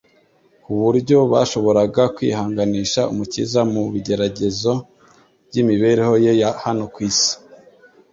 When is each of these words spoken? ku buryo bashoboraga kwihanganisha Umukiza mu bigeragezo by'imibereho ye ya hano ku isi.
ku 0.63 0.71
buryo 0.81 1.17
bashoboraga 1.31 2.03
kwihanganisha 2.15 3.01
Umukiza 3.11 3.59
mu 3.71 3.81
bigeragezo 3.93 4.71
by'imibereho 5.47 6.13
ye 6.25 6.31
ya 6.41 6.49
hano 6.63 6.83
ku 6.93 6.99
isi. 7.09 7.33